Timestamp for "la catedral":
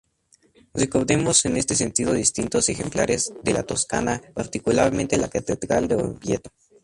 5.15-5.87